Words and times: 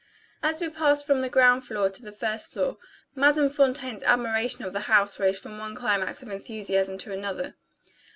As 0.41 0.59
we 0.59 0.67
passed 0.69 1.05
from 1.05 1.21
the 1.21 1.29
ground 1.29 1.63
floor 1.63 1.87
to 1.91 2.01
the 2.01 2.11
first 2.11 2.51
floor, 2.51 2.77
Madame 3.13 3.51
Fontaine's 3.51 4.01
admiration 4.01 4.65
of 4.65 4.73
the 4.73 4.79
house 4.89 5.19
rose 5.19 5.37
from 5.37 5.59
one 5.59 5.75
climax 5.75 6.23
of 6.23 6.29
enthusiasm 6.29 6.97
to 6.97 7.13
another. 7.13 7.53